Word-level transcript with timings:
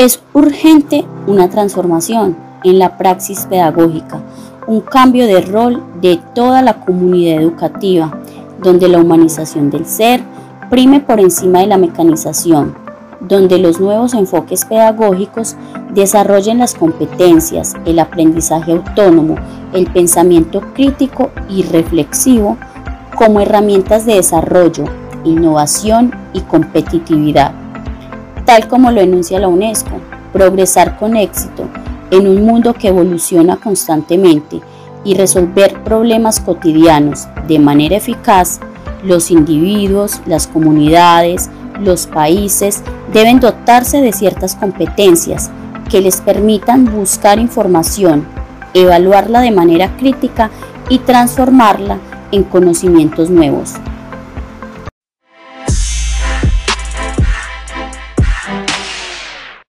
Es 0.00 0.22
urgente 0.32 1.04
una 1.26 1.50
transformación 1.50 2.34
en 2.64 2.78
la 2.78 2.96
praxis 2.96 3.44
pedagógica, 3.44 4.22
un 4.66 4.80
cambio 4.80 5.26
de 5.26 5.42
rol 5.42 5.82
de 6.00 6.18
toda 6.34 6.62
la 6.62 6.80
comunidad 6.80 7.42
educativa, 7.42 8.18
donde 8.62 8.88
la 8.88 8.98
humanización 8.98 9.68
del 9.68 9.84
ser 9.84 10.22
prime 10.70 11.00
por 11.00 11.20
encima 11.20 11.58
de 11.58 11.66
la 11.66 11.76
mecanización, 11.76 12.74
donde 13.20 13.58
los 13.58 13.78
nuevos 13.78 14.14
enfoques 14.14 14.64
pedagógicos 14.64 15.54
desarrollen 15.92 16.60
las 16.60 16.74
competencias, 16.74 17.74
el 17.84 17.98
aprendizaje 17.98 18.72
autónomo, 18.72 19.34
el 19.74 19.84
pensamiento 19.92 20.62
crítico 20.72 21.30
y 21.46 21.62
reflexivo 21.64 22.56
como 23.18 23.42
herramientas 23.42 24.06
de 24.06 24.14
desarrollo, 24.14 24.84
innovación 25.24 26.10
y 26.32 26.40
competitividad. 26.40 27.59
Tal 28.44 28.68
como 28.68 28.90
lo 28.90 29.00
enuncia 29.00 29.38
la 29.38 29.48
UNESCO, 29.48 30.00
progresar 30.32 30.98
con 30.98 31.16
éxito 31.16 31.68
en 32.10 32.26
un 32.26 32.44
mundo 32.44 32.74
que 32.74 32.88
evoluciona 32.88 33.56
constantemente 33.56 34.60
y 35.04 35.14
resolver 35.14 35.82
problemas 35.84 36.40
cotidianos 36.40 37.28
de 37.46 37.58
manera 37.58 37.96
eficaz, 37.96 38.60
los 39.04 39.30
individuos, 39.30 40.20
las 40.26 40.46
comunidades, 40.46 41.48
los 41.80 42.06
países 42.06 42.82
deben 43.12 43.40
dotarse 43.40 44.02
de 44.02 44.12
ciertas 44.12 44.54
competencias 44.54 45.50
que 45.88 46.00
les 46.00 46.20
permitan 46.20 46.84
buscar 46.84 47.38
información, 47.38 48.26
evaluarla 48.74 49.40
de 49.40 49.50
manera 49.50 49.96
crítica 49.96 50.50
y 50.88 50.98
transformarla 50.98 51.98
en 52.32 52.44
conocimientos 52.44 53.30
nuevos. 53.30 53.74